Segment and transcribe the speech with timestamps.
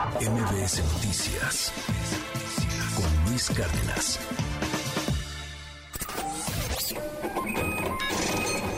[0.00, 1.72] MBS Noticias
[2.96, 4.18] con Luis Cárdenas.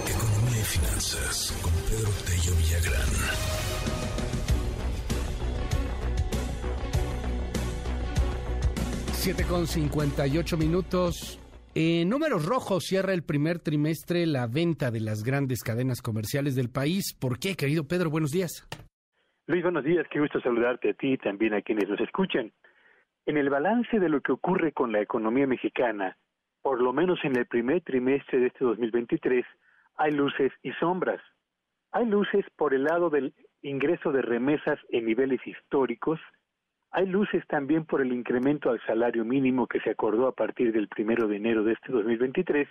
[0.09, 3.09] Economía y finanzas con Pedro Tello Villagrán.
[9.13, 11.39] Siete con 58 minutos.
[11.77, 16.69] En números rojos cierra el primer trimestre la venta de las grandes cadenas comerciales del
[16.69, 17.15] país.
[17.17, 18.11] ¿Por qué, querido Pedro?
[18.11, 18.65] Buenos días.
[19.49, 20.07] Luis, buenos días.
[20.09, 22.53] Qué gusto saludarte a ti y también a quienes nos escuchan.
[23.27, 26.17] En el balance de lo que ocurre con la economía mexicana,
[26.63, 29.45] por lo menos en el primer trimestre de este 2023,
[29.97, 31.21] hay luces y sombras.
[31.91, 36.21] Hay luces por el lado del ingreso de remesas en niveles históricos,
[36.93, 40.87] hay luces también por el incremento al salario mínimo que se acordó a partir del
[40.87, 42.69] primero de enero de este 2023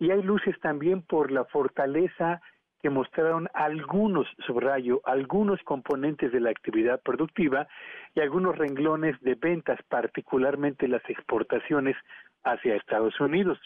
[0.00, 2.40] y hay luces también por la fortaleza
[2.82, 7.68] que mostraron algunos, subrayo, algunos componentes de la actividad productiva
[8.14, 11.96] y algunos renglones de ventas, particularmente las exportaciones
[12.42, 13.58] hacia Estados Unidos.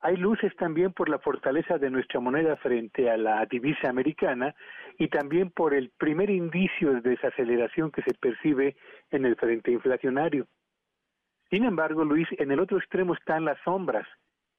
[0.00, 4.54] Hay luces también por la fortaleza de nuestra moneda frente a la divisa americana
[4.98, 8.76] y también por el primer indicio de desaceleración que se percibe
[9.10, 10.46] en el frente inflacionario.
[11.48, 14.06] Sin embargo, Luis, en el otro extremo están las sombras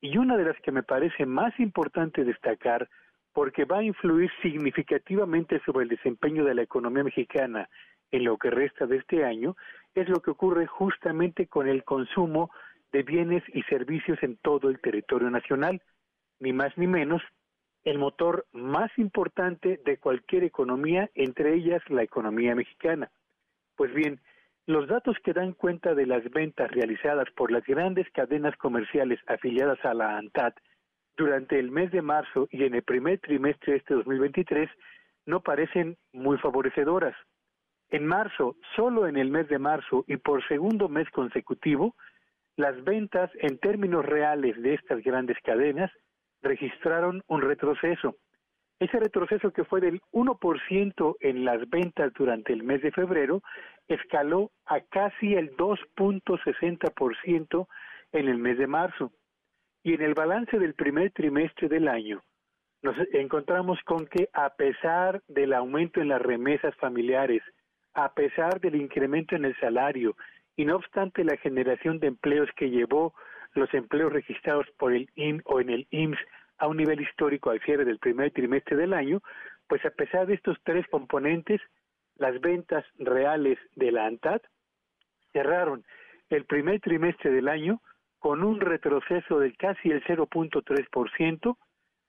[0.02, 2.90] y una de las que me parece más importante destacar
[3.38, 7.70] porque va a influir significativamente sobre el desempeño de la economía mexicana
[8.10, 9.56] en lo que resta de este año,
[9.94, 12.50] es lo que ocurre justamente con el consumo
[12.92, 15.84] de bienes y servicios en todo el territorio nacional,
[16.40, 17.22] ni más ni menos
[17.84, 23.12] el motor más importante de cualquier economía, entre ellas la economía mexicana.
[23.76, 24.20] Pues bien,
[24.66, 29.78] los datos que dan cuenta de las ventas realizadas por las grandes cadenas comerciales afiliadas
[29.86, 30.56] a la ANTAD
[31.18, 34.70] durante el mes de marzo y en el primer trimestre de este 2023
[35.26, 37.18] no parecen muy favorecedoras.
[37.90, 41.96] En marzo, solo en el mes de marzo y por segundo mes consecutivo,
[42.56, 45.92] las ventas en términos reales de estas grandes cadenas
[46.42, 48.16] registraron un retroceso.
[48.80, 53.42] Ese retroceso que fue del 1% en las ventas durante el mes de febrero
[53.88, 57.68] escaló a casi el 2.60%
[58.12, 59.12] en el mes de marzo.
[59.88, 62.22] Y en el balance del primer trimestre del año,
[62.82, 67.42] nos encontramos con que a pesar del aumento en las remesas familiares,
[67.94, 70.18] a pesar del incremento en el salario
[70.58, 73.14] y no obstante la generación de empleos que llevó
[73.54, 76.20] los empleos registrados por el IM o en el IMSS
[76.58, 79.22] a un nivel histórico al cierre del primer trimestre del año,
[79.70, 81.62] pues a pesar de estos tres componentes,
[82.18, 84.42] las ventas reales de la ANTAD
[85.32, 85.86] cerraron
[86.28, 87.82] el primer trimestre del año
[88.28, 91.58] con un retroceso de casi el 0.3%,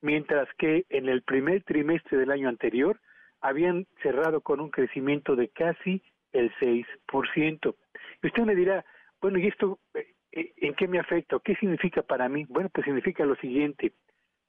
[0.01, 3.01] mientras que en el primer trimestre del año anterior
[3.41, 6.03] habían cerrado con un crecimiento de casi
[6.33, 7.77] el 6%.
[8.21, 8.85] Y usted me dirá,
[9.21, 11.39] bueno, ¿y esto eh, eh, en qué me afecta?
[11.45, 12.47] ¿Qué significa para mí?
[12.49, 13.93] Bueno, pues significa lo siguiente.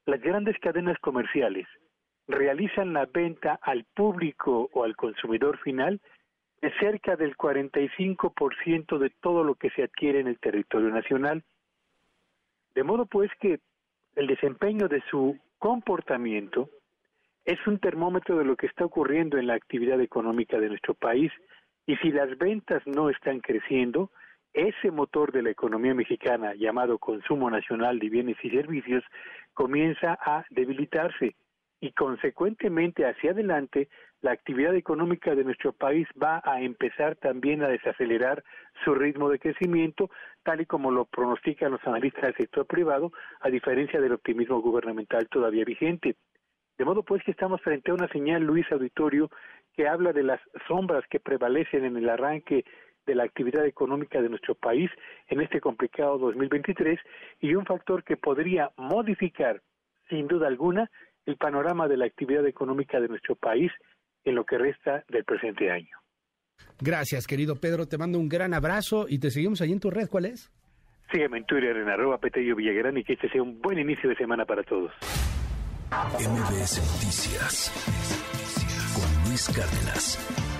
[0.07, 1.67] Las grandes cadenas comerciales
[2.27, 6.01] realizan la venta al público o al consumidor final
[6.63, 11.43] de cerca del 45% de todo lo que se adquiere en el territorio nacional.
[12.79, 13.59] De modo pues que
[14.15, 16.69] el desempeño de su comportamiento
[17.43, 21.29] es un termómetro de lo que está ocurriendo en la actividad económica de nuestro país.
[21.85, 24.11] Y si las ventas no están creciendo,
[24.53, 29.03] ese motor de la economía mexicana llamado consumo nacional de bienes y servicios
[29.53, 31.35] comienza a debilitarse
[31.81, 33.89] y consecuentemente hacia adelante
[34.21, 38.43] la actividad económica de nuestro país va a empezar también a desacelerar
[38.83, 40.09] su ritmo de crecimiento,
[40.43, 45.27] tal y como lo pronostican los analistas del sector privado, a diferencia del optimismo gubernamental
[45.29, 46.15] todavía vigente.
[46.77, 49.29] De modo pues que estamos frente a una señal, Luis Auditorio,
[49.73, 52.65] que habla de las sombras que prevalecen en el arranque
[53.05, 54.91] de la actividad económica de nuestro país
[55.27, 56.99] en este complicado 2023
[57.39, 59.61] y un factor que podría modificar,
[60.09, 60.89] sin duda alguna,
[61.25, 63.71] el panorama de la actividad económica de nuestro país
[64.23, 65.97] en lo que resta del presente año.
[66.81, 67.87] Gracias, querido Pedro.
[67.87, 70.07] Te mando un gran abrazo y te seguimos allí en tu red.
[70.09, 70.51] ¿Cuál es?
[71.11, 74.15] Sígueme en Twitter en arroba Petello Villagrán y que este sea un buen inicio de
[74.15, 74.91] semana para todos.
[75.91, 77.71] MBS Noticias
[78.93, 80.58] con Luis Cárdenas.